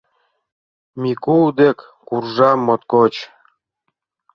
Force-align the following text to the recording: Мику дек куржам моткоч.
Мику 1.01 1.37
дек 1.57 1.77
куржам 2.07 2.59
моткоч. 2.67 3.13